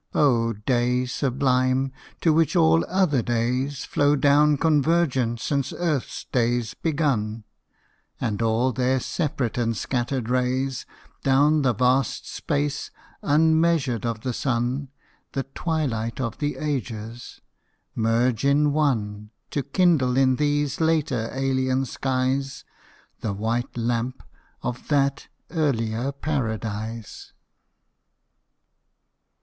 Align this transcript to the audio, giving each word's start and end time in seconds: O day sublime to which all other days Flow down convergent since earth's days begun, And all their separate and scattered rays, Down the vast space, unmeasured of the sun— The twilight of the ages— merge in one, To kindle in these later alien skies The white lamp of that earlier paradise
O 0.15 0.53
day 0.53 1.05
sublime 1.05 1.91
to 2.21 2.33
which 2.33 2.55
all 2.55 2.83
other 2.87 3.21
days 3.21 3.85
Flow 3.85 4.15
down 4.15 4.57
convergent 4.57 5.39
since 5.39 5.71
earth's 5.73 6.23
days 6.25 6.73
begun, 6.73 7.43
And 8.19 8.41
all 8.41 8.71
their 8.71 8.99
separate 8.99 9.59
and 9.59 9.77
scattered 9.77 10.27
rays, 10.27 10.87
Down 11.21 11.61
the 11.61 11.75
vast 11.75 12.27
space, 12.27 12.89
unmeasured 13.21 14.03
of 14.03 14.21
the 14.21 14.33
sun— 14.33 14.89
The 15.33 15.43
twilight 15.53 16.19
of 16.19 16.39
the 16.39 16.55
ages— 16.57 17.39
merge 17.93 18.43
in 18.43 18.73
one, 18.73 19.29
To 19.51 19.61
kindle 19.61 20.17
in 20.17 20.37
these 20.37 20.81
later 20.81 21.29
alien 21.31 21.85
skies 21.85 22.65
The 23.19 23.33
white 23.33 23.77
lamp 23.77 24.23
of 24.63 24.87
that 24.87 25.27
earlier 25.51 26.11
paradise 26.11 27.33